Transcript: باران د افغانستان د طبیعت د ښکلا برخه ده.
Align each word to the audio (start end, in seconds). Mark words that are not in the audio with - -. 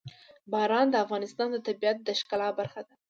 باران 0.51 0.87
د 0.91 0.95
افغانستان 1.05 1.47
د 1.51 1.57
طبیعت 1.67 1.97
د 2.03 2.09
ښکلا 2.19 2.49
برخه 2.59 2.81
ده. 2.87 2.93